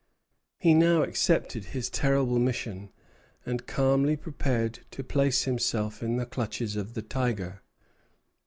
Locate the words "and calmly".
3.45-4.15